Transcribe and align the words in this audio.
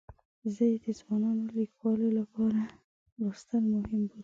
زه 0.53 0.63
یې 0.71 0.77
د 0.85 0.87
ځوانو 0.99 1.43
لیکوالو 1.59 2.07
لپاره 2.19 2.61
لوستل 3.19 3.63
مهم 3.73 4.01
بولم. 4.09 4.19